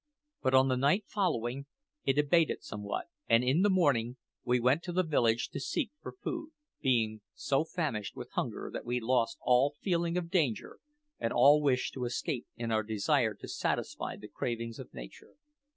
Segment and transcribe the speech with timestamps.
[0.41, 1.67] But on the night following,
[2.05, 6.11] it abated somewhat; and in the morning we went to the village to seek for
[6.11, 6.49] food,
[6.81, 10.79] being so famished with hunger that we lost all feeling of danger
[11.19, 15.35] and all wish to escape in our desire to satisfy the cravings of nature.